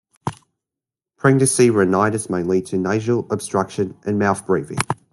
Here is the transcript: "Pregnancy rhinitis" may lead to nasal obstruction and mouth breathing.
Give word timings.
"Pregnancy 1.15 1.69
rhinitis" 1.69 2.27
may 2.27 2.41
lead 2.41 2.65
to 2.65 2.77
nasal 2.79 3.27
obstruction 3.29 3.95
and 4.03 4.17
mouth 4.17 4.47
breathing. 4.47 4.79